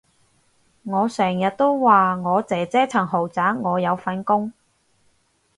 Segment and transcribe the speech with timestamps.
[0.81, 4.51] 我成日都話我姐姐層豪宅我有份供